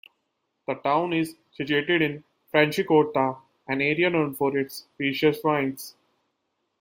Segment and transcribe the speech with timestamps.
[0.67, 5.95] The town is situated in Franciacorta, an area known for its precious wines.